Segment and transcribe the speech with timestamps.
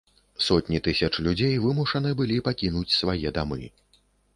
[0.45, 3.75] Сотні тысяч людзей вымушаны былі пакінуць свае дамы.